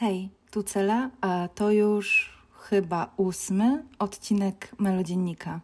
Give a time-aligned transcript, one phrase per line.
[0.00, 5.60] Hej, tu Cela, a to już chyba ósmy odcinek Melodziennika.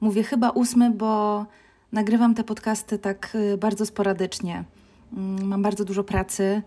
[0.00, 1.46] Mówię chyba ósmy, bo
[1.92, 4.64] nagrywam te podcasty tak y, bardzo sporadycznie.
[5.12, 6.62] Mm, mam bardzo dużo pracy,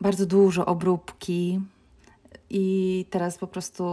[0.00, 1.60] bardzo dużo obróbki,
[2.54, 3.84] i teraz po prostu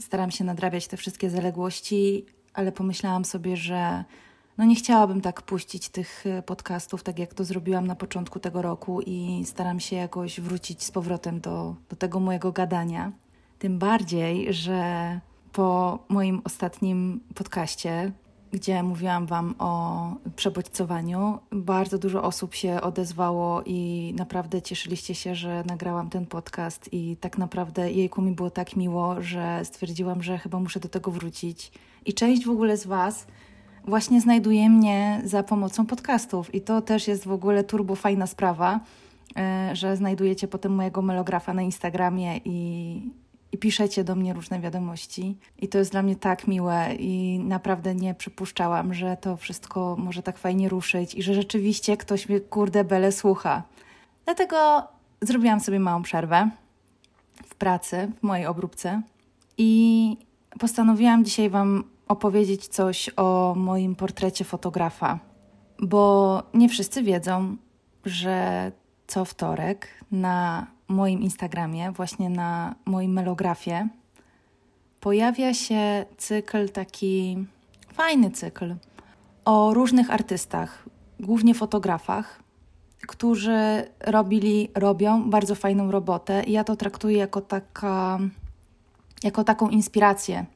[0.00, 4.04] staram się nadrabiać te wszystkie zaległości, ale pomyślałam sobie, że
[4.58, 8.62] no nie chciałabym tak puścić tych e, podcastów, tak jak to zrobiłam na początku tego
[8.62, 13.12] roku i staram się jakoś wrócić z powrotem do, do tego mojego gadania.
[13.58, 15.20] Tym bardziej, że
[15.52, 18.12] po moim ostatnim podcaście
[18.54, 21.38] gdzie mówiłam Wam o przebodźcowaniu.
[21.52, 27.38] Bardzo dużo osób się odezwało i naprawdę cieszyliście się, że nagrałam ten podcast i tak
[27.38, 31.72] naprawdę jejku mi było tak miło, że stwierdziłam, że chyba muszę do tego wrócić.
[32.06, 33.26] I część w ogóle z Was
[33.84, 38.80] właśnie znajduje mnie za pomocą podcastów i to też jest w ogóle turbo fajna sprawa,
[39.36, 43.00] e, że znajdujecie potem mojego melografa na Instagramie i,
[43.54, 45.36] i piszecie do mnie różne wiadomości.
[45.58, 50.22] I to jest dla mnie tak miłe i naprawdę nie przypuszczałam, że to wszystko może
[50.22, 53.62] tak fajnie ruszyć i że rzeczywiście ktoś mnie kurde bele słucha.
[54.24, 54.82] Dlatego
[55.22, 56.50] zrobiłam sobie małą przerwę
[57.46, 59.02] w pracy, w mojej obróbce
[59.58, 60.16] i
[60.58, 65.18] postanowiłam dzisiaj Wam opowiedzieć coś o moim portrecie fotografa,
[65.78, 67.56] bo nie wszyscy wiedzą,
[68.04, 68.72] że
[69.06, 73.88] co wtorek na moim Instagramie, właśnie na moim melografie,
[75.00, 77.46] pojawia się cykl taki
[77.92, 78.74] fajny cykl
[79.44, 80.84] o różnych artystach,
[81.20, 82.42] głównie fotografach,
[83.06, 88.18] którzy robili, robią bardzo fajną robotę i ja to traktuję jako, taka,
[89.22, 90.46] jako taką inspirację.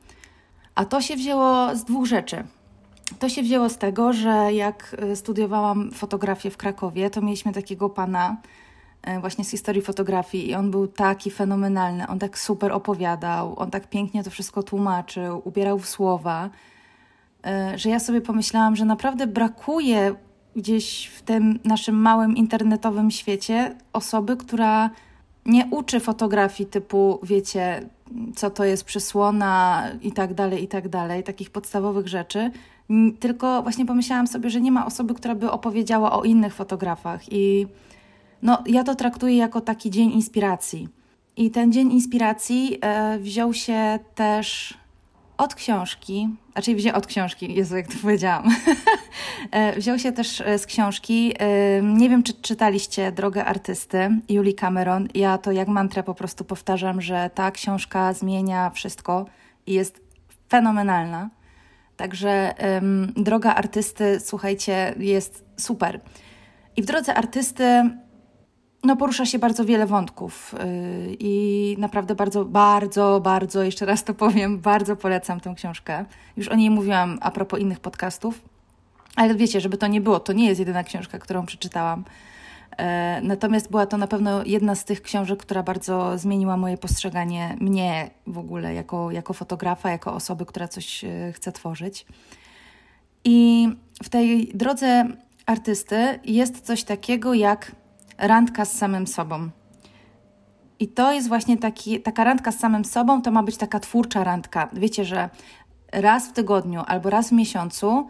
[0.75, 2.45] A to się wzięło z dwóch rzeczy.
[3.19, 8.37] To się wzięło z tego, że jak studiowałam fotografię w Krakowie, to mieliśmy takiego pana,
[8.37, 8.68] E,
[9.21, 13.89] właśnie z historii fotografii i on był taki fenomenalny, on tak super opowiadał, on tak
[13.89, 16.51] pięknie to wszystko tłumaczył, ubierał w słowa,
[17.47, 20.15] e, że ja sobie pomyślałam, że naprawdę brakuje
[20.57, 24.91] gdzieś w tym naszym małym internetowym świecie osoby, która
[25.47, 27.89] nie uczy fotografii typu, wiecie,
[28.37, 32.51] co to jest przysłona i tak dalej, i tak dalej, takich podstawowych rzeczy,
[33.21, 37.67] tylko właśnie pomyślałam sobie, że nie ma osoby, która by opowiedziała o innych fotografach i
[38.43, 40.89] no, ja to traktuję jako taki dzień inspiracji.
[41.37, 44.79] I ten dzień inspiracji e, wziął się też
[45.39, 48.49] od książki, znaczy wziął od książki, Jezu, jak to powiedziałam.
[49.51, 51.35] e, wziął się też e, z książki.
[51.39, 55.09] E, nie wiem, czy czytaliście Drogę Artysty Julie Cameron.
[55.15, 59.27] Ja to jak mantrę po prostu powtarzam, że ta książka zmienia wszystko
[59.67, 60.01] i jest
[60.49, 61.31] fenomenalna.
[61.97, 62.55] Także
[63.17, 66.01] Droga Artysty, słuchajcie, jest super.
[66.77, 67.91] I w Drodze Artysty
[68.85, 74.15] no, porusza się bardzo wiele wątków yy, i naprawdę bardzo, bardzo, bardzo, jeszcze raz to
[74.15, 76.05] powiem, bardzo polecam tę książkę.
[76.37, 78.41] Już o niej mówiłam a propos innych podcastów,
[79.17, 82.05] ale wiecie, żeby to nie było, to nie jest jedyna książka, którą przeczytałam.
[82.79, 82.85] Yy,
[83.23, 88.11] natomiast była to na pewno jedna z tych książek, która bardzo zmieniła moje postrzeganie mnie
[88.27, 92.07] w ogóle jako, jako fotografa, jako osoby, która coś yy, chce tworzyć.
[93.25, 93.69] I
[94.03, 95.05] w tej drodze
[95.47, 97.73] artysty jest coś takiego jak
[98.19, 99.51] randka z samym sobą.
[100.81, 104.25] I to jest właśnie taki, taka randka z samym sobą, to ma być taka twórcza
[104.25, 104.69] randka.
[104.73, 105.31] Wiecie, że
[105.93, 108.09] raz w tygodniu albo raz w miesiącu,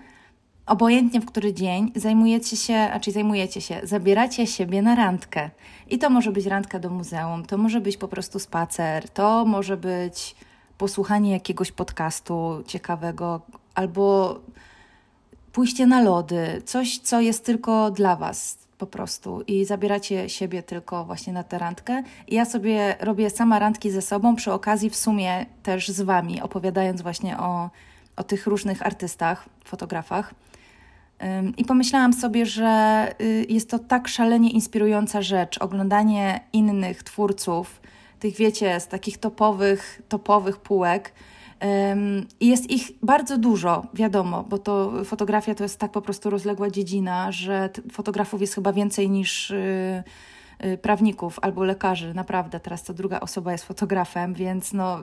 [0.66, 5.50] obojętnie w który dzień, zajmujecie się, a czyli zajmujecie się, zabieracie siebie na randkę.
[5.90, 9.76] I to może być randka do muzeum, to może być po prostu spacer, to może
[9.76, 10.36] być
[10.78, 13.40] posłuchanie jakiegoś podcastu ciekawego,
[13.74, 14.34] albo
[15.52, 21.04] pójście na lody, coś, co jest tylko dla Was po prostu i zabieracie siebie tylko
[21.04, 22.02] właśnie na tę randkę.
[22.28, 26.42] I ja sobie robię sama randki ze sobą, przy okazji w sumie też z Wami,
[26.42, 27.70] opowiadając właśnie o,
[28.16, 30.34] o tych różnych artystach, fotografach.
[31.56, 37.80] I pomyślałam sobie, że y, jest to tak szalenie inspirująca rzecz, oglądanie innych twórców,
[38.20, 41.12] tych wiecie, z takich topowych, topowych półek,
[42.40, 47.32] jest ich bardzo dużo, wiadomo, bo to fotografia to jest tak po prostu rozległa dziedzina,
[47.32, 50.02] że fotografów jest chyba więcej niż y,
[50.64, 52.60] y, prawników albo lekarzy, naprawdę.
[52.60, 55.00] Teraz to druga osoba jest fotografem, więc no,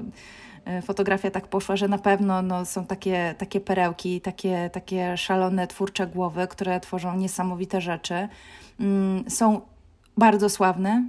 [0.80, 5.68] y, fotografia tak poszła, że na pewno no, są takie, takie perełki, takie, takie szalone,
[5.68, 8.28] twórcze głowy, które tworzą niesamowite rzeczy.
[8.80, 9.62] Mm, są
[10.18, 11.04] bardzo sławne,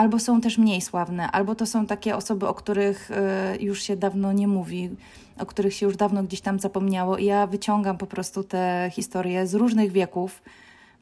[0.00, 3.96] albo są też mniej sławne, albo to są takie osoby, o których y, już się
[3.96, 4.90] dawno nie mówi,
[5.38, 7.16] o których się już dawno gdzieś tam zapomniało.
[7.16, 10.42] I ja wyciągam po prostu te historie z różnych wieków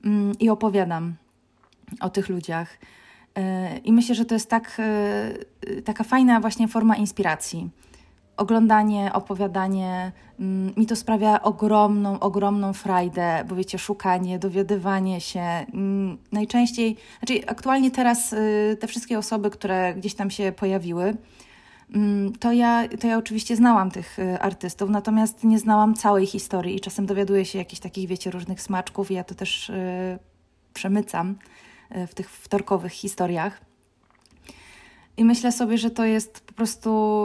[0.05, 1.15] mm, i opowiadam
[2.01, 2.79] o tych ludziach.
[3.39, 3.43] Y,
[3.85, 4.77] I myślę, że to jest tak,
[5.67, 7.71] y, taka fajna właśnie forma inspiracji
[8.39, 15.41] oglądanie, opowiadanie mm, mi to sprawia ogromną, ogromną frajdę, bo wiecie, szukanie, dowiadywanie się.
[15.41, 21.17] Mm, najczęściej, znaczy aktualnie teraz y, te wszystkie osoby, które gdzieś tam się pojawiły,
[21.95, 26.77] mm, to ja, to ja oczywiście znałam tych y, artystów, natomiast nie znałam całej historii
[26.77, 30.19] i czasem dowiaduję się jakichś takich, wiecie, różnych smaczków i ja to też y,
[30.75, 31.37] przemycam
[32.09, 33.68] w tych wtorkowych historiach.
[35.19, 37.25] I myślę sobie, że to jest po prostu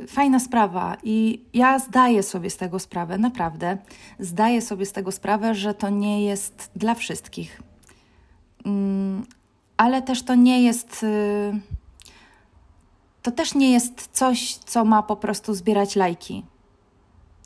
[0.00, 0.96] yy, fajna sprawa.
[1.02, 3.78] I ja zdaję sobie z tego sprawę, naprawdę.
[4.18, 7.62] Zdaję sobie z tego sprawę, że to nie jest dla wszystkich.
[8.64, 8.72] Yy,
[9.76, 11.02] ale też to nie jest.
[11.02, 11.60] Yy,
[13.22, 16.44] to też nie jest coś, co ma po prostu zbierać lajki.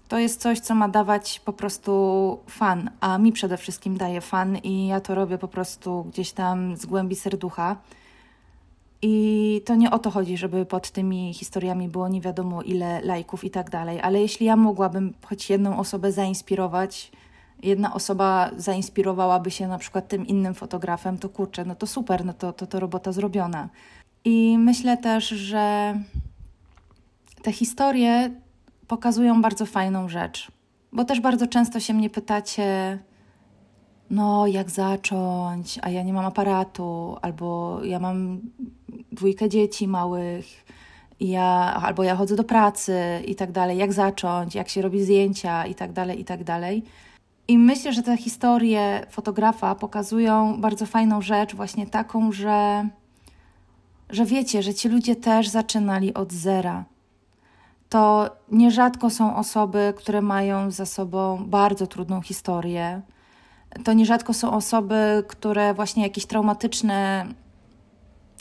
[0.09, 4.57] To jest coś, co ma dawać po prostu fan, a mi przede wszystkim daje fan
[4.57, 7.77] i ja to robię po prostu gdzieś tam z głębi serducha.
[9.03, 13.45] I to nie o to chodzi, żeby pod tymi historiami było nie wiadomo ile lajków
[13.45, 17.13] i tak dalej, ale jeśli ja mogłabym choć jedną osobę zainspirować,
[17.63, 22.33] jedna osoba zainspirowałaby się na przykład tym innym fotografem, to kurczę, no to super, no
[22.33, 23.69] to, to, to robota zrobiona.
[24.25, 25.95] I myślę też, że
[27.43, 28.31] te historie
[28.89, 30.53] pokazują bardzo fajną rzecz,
[30.93, 32.99] bo też bardzo często się mnie pytacie,
[34.11, 38.41] no jak zacząć, a ja nie mam aparatu, albo ja mam
[39.13, 40.65] dwójkę dzieci małych,
[41.21, 45.67] ja, albo ja chodzę do pracy i tak dalej, jak zacząć, jak się robi zdjęcia
[45.67, 46.83] i tak dalej, i tak dalej.
[47.49, 52.89] I myślę, że te historie fotografa pokazują bardzo fajną rzecz, właśnie taką, że,
[54.11, 56.85] że wiecie, że ci ludzie też zaczynali od zera.
[57.89, 63.03] To nierzadko są osoby, które mają za sobą bardzo trudną historię.
[63.85, 67.27] To nierzadko są osoby, które właśnie jakieś traumatyczne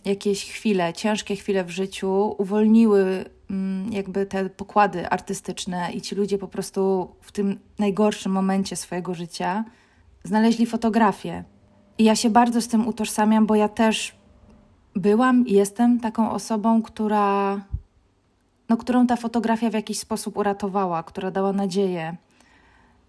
[0.06, 6.38] jakieś chwile, ciężkie chwile w życiu uwolniły mm, jakby te pokłady artystyczne i ci ludzie
[6.38, 9.66] po prostu w tym najgorszym momencie swojego życia
[10.24, 11.44] znaleźli fotografię.
[11.98, 14.16] I ja się bardzo z tym utożsamiam, bo ja też
[14.96, 17.62] byłam i jestem taką osobą, która,
[18.70, 22.18] no, którą ta fotografia w jakiś sposób uratowała, która dała nadzieję.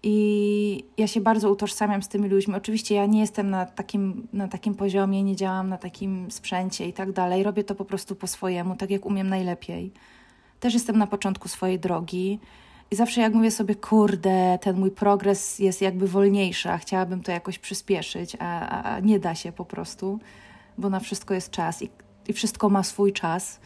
[0.03, 2.55] I ja się bardzo utożsamiam z tymi ludźmi.
[2.55, 6.93] Oczywiście ja nie jestem na takim, na takim poziomie, nie działam na takim sprzęcie i
[6.93, 7.43] tak dalej.
[7.43, 9.91] Robię to po prostu po swojemu, tak jak umiem najlepiej.
[10.59, 12.39] Też jestem na początku swojej drogi
[12.91, 17.31] i zawsze jak mówię sobie, kurde, ten mój progres jest jakby wolniejszy, a chciałabym to
[17.31, 20.19] jakoś przyspieszyć, a, a, a nie da się po prostu,
[20.77, 21.89] bo na wszystko jest czas i,
[22.27, 23.59] i wszystko ma swój czas,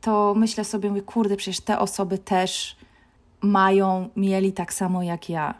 [0.00, 2.76] to myślę sobie, mówię, kurde, przecież te osoby też
[3.40, 5.54] mają, mieli tak samo jak ja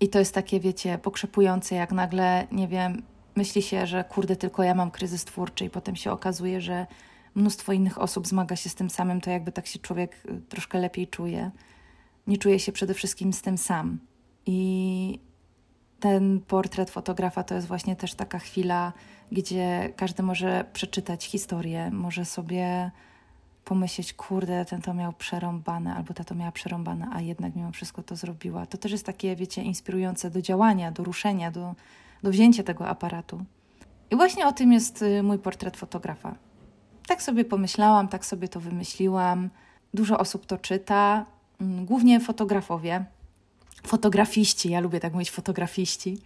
[0.00, 3.02] i to jest takie, wiecie, pokrzepujące, jak nagle, nie wiem,
[3.36, 6.86] myśli się, że kurde, tylko ja mam kryzys twórczy, i potem się okazuje, że
[7.34, 10.78] mnóstwo innych osób zmaga się z tym samym, to jakby tak się człowiek y, troszkę
[10.78, 11.50] lepiej czuje.
[12.26, 13.98] Nie czuje się przede wszystkim z tym sam.
[14.46, 15.18] I
[16.00, 18.92] ten portret fotografa to jest właśnie też taka chwila,
[19.32, 22.90] gdzie każdy może przeczytać historię, może sobie
[23.70, 28.02] pomyśleć, kurde, ten to miał przerąbane, albo ta to miała przerąbane, a jednak mimo wszystko
[28.02, 28.66] to zrobiła.
[28.66, 31.74] To też jest takie, wiecie, inspirujące do działania, do ruszenia, do,
[32.22, 33.44] do wzięcia tego aparatu.
[34.10, 36.34] I właśnie o tym jest y, mój portret fotografa.
[37.06, 39.50] Tak sobie pomyślałam, tak sobie to wymyśliłam.
[39.94, 41.26] Dużo osób to czyta,
[41.60, 43.04] mm, głównie fotografowie,
[43.86, 46.18] fotografiści, ja lubię tak mówić fotografiści,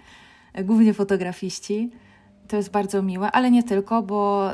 [0.64, 1.90] głównie fotografiści
[2.48, 4.50] to jest bardzo miłe, ale nie tylko, bo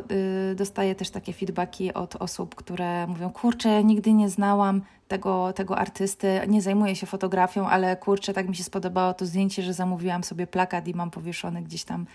[0.50, 5.78] y, dostaję też takie feedbacki od osób, które mówią: Kurczę, nigdy nie znałam tego, tego
[5.78, 10.24] artysty, nie zajmuję się fotografią, ale kurczę, tak mi się spodobało to zdjęcie, że zamówiłam
[10.24, 12.06] sobie plakat i mam powieszony gdzieś tam,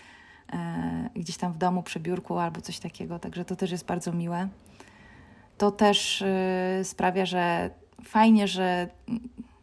[0.52, 3.18] e, gdzieś tam w domu przy biurku albo coś takiego.
[3.18, 4.48] Także to też jest bardzo miłe.
[5.58, 7.70] To też y, sprawia, że
[8.04, 8.88] fajnie, że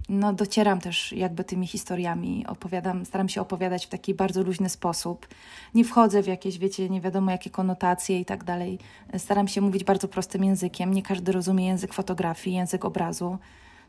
[0.09, 5.27] no, docieram też jakby tymi historiami, opowiadam, staram się opowiadać w taki bardzo luźny sposób.
[5.75, 8.79] Nie wchodzę w jakieś, wiecie, nie wiadomo jakie konotacje i tak dalej.
[9.17, 10.93] Staram się mówić bardzo prostym językiem.
[10.93, 13.37] Nie każdy rozumie język fotografii, język obrazu.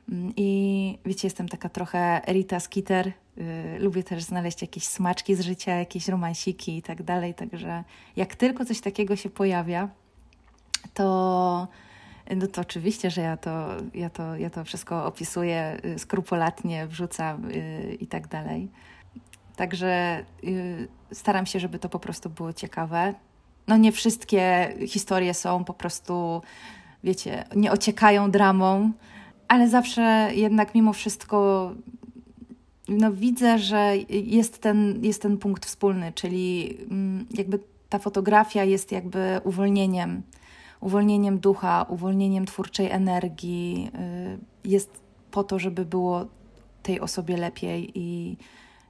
[0.08, 3.12] Mm, I wiecie, jestem taka trochę Rita Skitter.
[3.36, 3.44] Yy,
[3.78, 7.34] lubię też znaleźć jakieś smaczki z życia, jakieś romansiki i tak dalej.
[7.34, 7.84] Także
[8.16, 9.88] jak tylko coś takiego się pojawia,
[10.94, 11.68] to
[12.36, 17.50] no to oczywiście, że ja to, ja to, ja to wszystko opisuję y, skrupulatnie, wrzucam
[17.50, 18.68] yy, i tak dalej.
[19.56, 23.14] Także yy, staram się, żeby to po prostu było ciekawe.
[23.66, 26.42] no nie wszystkie historie są po prostu,
[27.04, 28.92] wiecie, nie ociekają dramą,
[29.48, 31.70] ale zawsze jednak mimo wszystko
[32.88, 38.92] no widzę, że jest ten, jest ten punkt wspólny, czyli mm, jakby ta fotografia jest
[38.92, 40.22] jakby uwolnieniem,
[40.84, 43.90] uwolnieniem ducha, uwolnieniem twórczej energii.
[44.64, 45.00] Y, jest
[45.30, 46.26] po to, żeby było
[46.82, 48.36] tej osobie lepiej i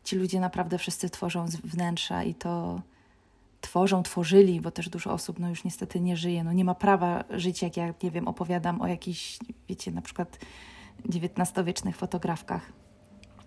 [0.05, 2.83] ci ludzie naprawdę wszyscy tworzą z wnętrza i to
[3.61, 7.25] tworzą, tworzyli, bo też dużo osób no już niestety nie żyje, no nie ma prawa
[7.31, 10.39] żyć, jak ja, nie wiem, opowiadam o jakichś, wiecie, na przykład
[11.09, 12.73] XIX-wiecznych fotografkach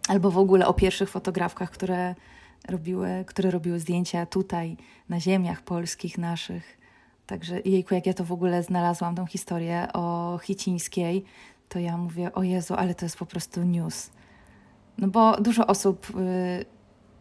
[0.07, 2.15] albo w ogóle o pierwszych fotografkach, które
[2.67, 4.77] robiły, które robiły zdjęcia tutaj,
[5.09, 6.77] na ziemiach polskich naszych.
[7.27, 11.23] Także jejku, jak ja to w ogóle znalazłam, tą historię o Hicińskiej,
[11.69, 14.09] to ja mówię, o Jezu, ale to jest po prostu news.
[14.97, 16.65] No bo dużo osób, yy,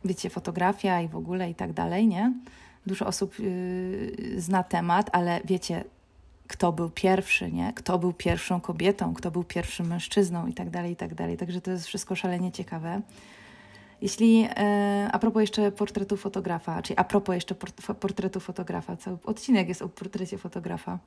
[0.05, 2.33] wiecie, fotografia i w ogóle i tak dalej, nie?
[2.87, 5.85] Dużo osób yy, zna temat, ale wiecie,
[6.47, 7.73] kto był pierwszy, nie?
[7.73, 11.37] Kto był pierwszą kobietą, kto był pierwszym mężczyzną i tak dalej, i tak dalej.
[11.37, 13.01] Także to jest wszystko szalenie ciekawe.
[14.03, 17.55] Jeśli e, a propos jeszcze portretu fotografa, czyli a propos jeszcze
[18.01, 20.99] portretu fotografa, cały odcinek jest o portrecie fotografa.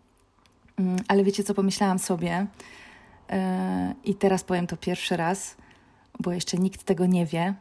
[0.77, 2.47] Mm, ale wiecie, co pomyślałam sobie?
[3.29, 5.57] E, I teraz powiem to pierwszy raz,
[6.19, 7.53] bo jeszcze nikt tego nie wie.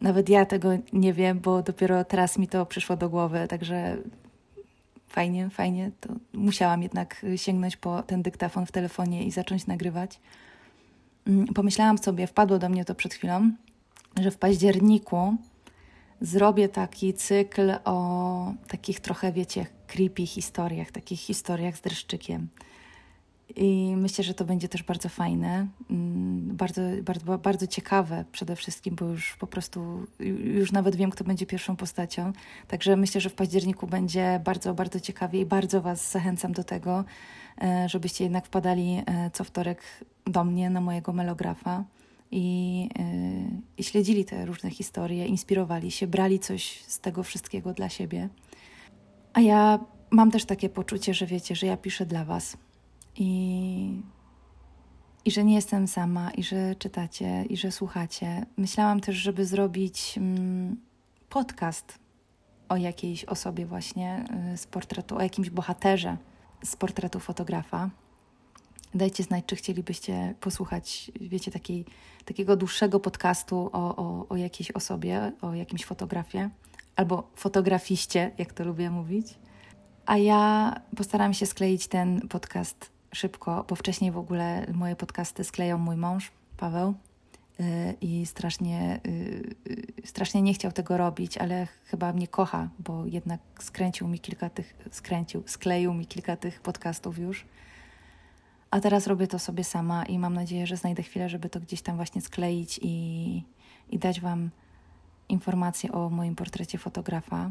[0.00, 3.96] Nawet ja tego nie wiem, bo dopiero teraz mi to przyszło do głowy, także
[5.08, 5.90] fajnie, fajnie.
[6.00, 10.20] To musiałam jednak sięgnąć po ten dyktafon w telefonie i zacząć nagrywać.
[11.26, 13.50] Mm, pomyślałam sobie, wpadło do mnie to przed chwilą,
[14.20, 15.36] że w październiku
[16.20, 22.48] zrobię taki cykl o takich trochę, wiecie, creepy historiach, takich historiach z dreszczykiem.
[23.56, 28.94] I myślę, że to będzie też bardzo fajne, mm, bardzo, bardzo, bardzo ciekawe przede wszystkim,
[28.94, 30.06] bo już po prostu,
[30.44, 32.32] już nawet wiem, kto będzie pierwszą postacią.
[32.68, 37.04] Także myślę, że w październiku będzie bardzo, bardzo ciekawie i bardzo Was zachęcam do tego,
[37.62, 39.82] e, żebyście jednak wpadali e, co wtorek
[40.26, 41.84] do mnie na mojego melografa
[42.30, 43.02] i, e,
[43.78, 48.28] i śledzili te różne historie, inspirowali się, brali coś z tego wszystkiego dla siebie.
[49.32, 49.78] A ja
[50.10, 52.56] mam też takie poczucie, że wiecie, że ja piszę dla Was
[53.16, 54.02] i,
[55.24, 58.46] i że nie jestem sama, i że czytacie, i że słuchacie.
[58.56, 60.76] Myślałam też, żeby zrobić mm,
[61.28, 61.98] podcast
[62.68, 66.16] o jakiejś osobie, właśnie y, z portretu, o jakimś bohaterze
[66.64, 67.90] z portretu fotografa.
[68.94, 71.84] Dajcie znać, czy chcielibyście posłuchać, wiecie, takiej,
[72.24, 76.50] takiego dłuższego podcastu o, o, o jakiejś osobie, o jakimś fotografie,
[76.96, 79.26] albo fotografiście, jak to lubię mówić.
[80.06, 85.78] A ja postaram się skleić ten podcast szybko, bo wcześniej w ogóle moje podcasty sklejał
[85.78, 86.94] mój mąż, Paweł,
[87.60, 89.10] y, i strasznie, y,
[89.70, 94.50] y, strasznie nie chciał tego robić, ale chyba mnie kocha, bo jednak skręcił mi kilka
[94.50, 97.44] tych, skręcił, skleił mi kilka tych podcastów już.
[98.70, 101.82] A teraz robię to sobie sama i mam nadzieję, że znajdę chwilę, żeby to gdzieś
[101.82, 103.42] tam właśnie skleić i,
[103.90, 104.50] i dać Wam
[105.28, 107.50] informacje o moim portrecie fotografa.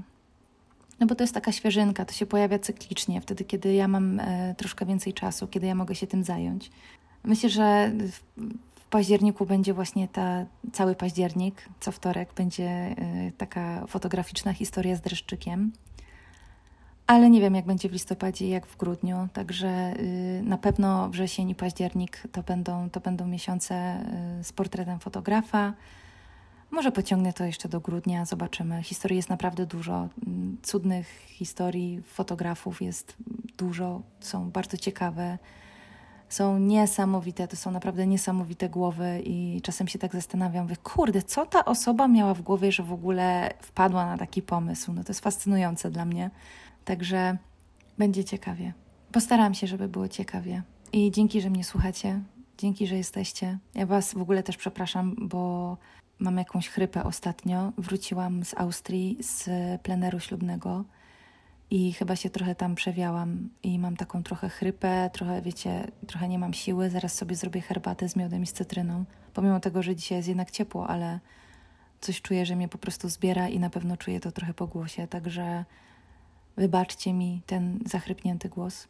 [1.00, 4.56] No bo to jest taka świeżynka, to się pojawia cyklicznie, wtedy, kiedy ja mam e,
[4.58, 6.72] troszkę więcej czasu, kiedy ja mogę się tym zająć.
[7.24, 8.20] Myślę, że w,
[8.80, 12.96] w październiku będzie właśnie ta, cały październik, co wtorek będzie e,
[13.38, 15.72] taka fotograficzna historia z dreszczykiem.
[17.08, 21.50] Ale nie wiem, jak będzie w listopadzie, jak w grudniu, także y, na pewno wrzesień
[21.50, 24.04] i październik to będą, to będą miesiące
[24.40, 25.74] y, z portretem fotografa.
[26.72, 28.84] Może pociągnę to jeszcze do grudnia, zobaczymy.
[28.84, 30.10] Historii jest naprawdę dużo.
[30.28, 33.18] Mm, cudnych historii, fotografów jest
[33.58, 35.38] dużo, są bardzo ciekawe.
[36.30, 41.46] Są niesamowite, to są naprawdę niesamowite głowy i czasem się tak zastanawiam, mówię, kurde, co
[41.46, 44.94] ta osoba miała w głowie, że w ogóle wpadła na taki pomysł.
[44.94, 46.30] No to jest fascynujące dla mnie.
[46.88, 47.38] Także
[47.98, 48.74] będzie ciekawie.
[49.12, 50.63] Postaram się, żeby było ciekawie.
[50.94, 52.20] I dzięki, że mnie słuchacie.
[52.58, 53.58] Dzięki, że jesteście.
[53.75, 55.77] Ja Was w ogóle też przepraszam, bo
[56.20, 57.72] mam jakąś chrypę ostatnio.
[57.77, 59.50] Wróciłam z Austrii z
[59.82, 60.86] pleneru ślubnego
[61.70, 66.39] i chyba się trochę tam przewiałam i mam taką trochę chrypę, trochę wiecie, trochę nie
[66.39, 66.89] mam siły.
[66.89, 69.06] Zaraz sobie zrobię herbatę z miodem i z cytryną.
[69.34, 71.20] Pomimo tego, że dzisiaj jest jednak ciepło, ale
[72.01, 75.08] coś czuję, że mnie po prostu zbiera i na pewno czuję to trochę po głosie,
[75.08, 75.65] także
[76.58, 78.88] wybaczcie mi ten zachrypnięty głos.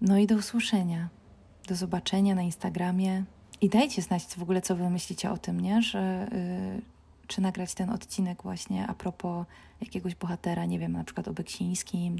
[0.00, 1.08] No i do usłyszenia.
[1.68, 3.24] Do zobaczenia na Instagramie.
[3.60, 5.82] I dajcie znać w ogóle, co wy myślicie o tym, nie?
[5.82, 6.28] Że
[6.76, 6.82] yy,
[7.26, 9.46] czy nagrać ten odcinek właśnie a propos
[9.80, 12.18] jakiegoś bohatera, nie wiem, na przykład o Beksińskim,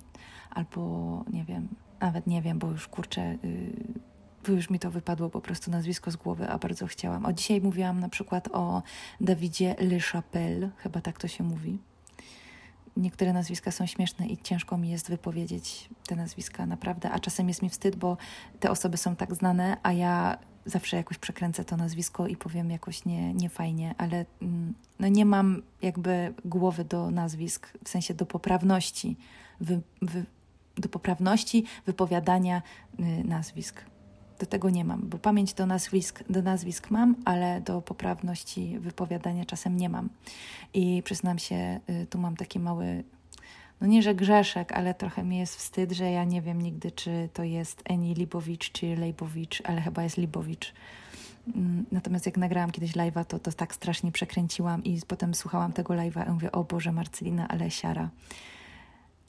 [0.51, 1.69] albo nie wiem,
[2.01, 3.39] nawet nie wiem, bo już kurczę,
[4.49, 7.27] yy, już mi to wypadło po prostu nazwisko z głowy, a bardzo chciałam.
[7.27, 8.83] O dzisiaj mówiłam na przykład o
[9.21, 11.79] Dawidzie Le Chapelle, chyba tak to się mówi.
[12.97, 17.63] Niektóre nazwiska są śmieszne i ciężko mi jest wypowiedzieć te nazwiska naprawdę, a czasem jest
[17.63, 18.17] mi wstyd, bo
[18.61, 23.05] te osoby są tak znane, a ja zawsze jakoś przekręcę to nazwisko i powiem jakoś
[23.05, 28.27] nie, nie fajnie, ale mm, no nie mam jakby głowy do nazwisk, w sensie do
[28.27, 29.17] poprawności,
[29.61, 30.25] wy, wy,
[30.77, 32.63] do poprawności wypowiadania
[33.01, 33.85] y, nazwisk.
[34.41, 39.45] Do tego nie mam, bo pamięć do nazwisk, do nazwisk mam, ale do poprawności wypowiadania
[39.45, 40.09] czasem nie mam.
[40.75, 43.05] I przyznam się, y, tu mam taki mały
[43.81, 47.29] no nie, że grzeszek, ale trochę mi jest wstyd, że ja nie wiem nigdy, czy
[47.35, 50.75] to jest Eni Libowicz, czy Lejbowicz, ale chyba jest Libowicz.
[51.55, 55.95] Mm, natomiast jak nagrałam kiedyś live'a, to, to tak strasznie przekręciłam i potem słuchałam tego
[55.95, 58.11] live'a i mówię, o Boże, Marcelina, ale siara.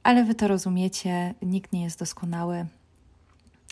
[0.04, 2.66] Ale wy to rozumiecie, nikt nie jest doskonały.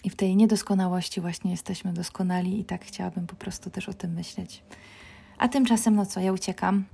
[0.04, 4.14] I w tej niedoskonałości właśnie jesteśmy doskonali i tak chciałabym po prostu też o tym
[4.14, 4.64] myśleć.
[5.38, 6.86] A tymczasem, no co, ja uciekam,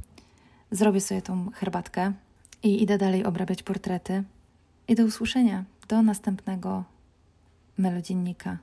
[0.71, 2.13] zrobię sobie tą herbatkę,
[2.65, 4.23] i idę dalej obrabiać portrety.
[4.87, 6.83] I do usłyszenia, do następnego
[7.77, 8.57] melodziennika.